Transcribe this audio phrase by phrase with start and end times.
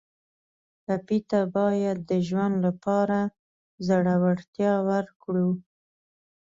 [0.85, 3.19] ټپي ته باید د ژوند لپاره
[3.87, 5.49] زړورتیا ورکړو.